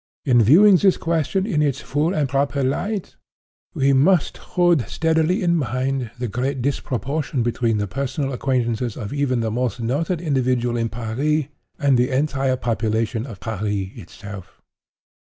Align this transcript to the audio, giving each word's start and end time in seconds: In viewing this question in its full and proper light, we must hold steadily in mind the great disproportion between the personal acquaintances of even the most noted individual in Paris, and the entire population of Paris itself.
In 0.25 0.41
viewing 0.41 0.77
this 0.77 0.97
question 0.97 1.45
in 1.45 1.61
its 1.61 1.79
full 1.79 2.11
and 2.11 2.27
proper 2.27 2.63
light, 2.63 3.17
we 3.75 3.93
must 3.93 4.37
hold 4.57 4.81
steadily 4.89 5.43
in 5.43 5.55
mind 5.55 6.09
the 6.17 6.27
great 6.27 6.59
disproportion 6.59 7.43
between 7.43 7.77
the 7.77 7.85
personal 7.85 8.33
acquaintances 8.33 8.97
of 8.97 9.13
even 9.13 9.41
the 9.41 9.51
most 9.51 9.79
noted 9.79 10.19
individual 10.19 10.75
in 10.75 10.89
Paris, 10.89 11.43
and 11.77 11.99
the 11.99 12.09
entire 12.09 12.57
population 12.57 13.27
of 13.27 13.39
Paris 13.39 13.89
itself. 13.93 14.63